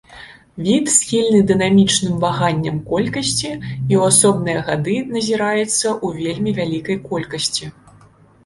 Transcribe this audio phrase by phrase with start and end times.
[0.67, 7.65] Від схільны дынамічным ваганняў колькасці і ў асобныя гады назіраецца ў вельмі вялікай колькасці.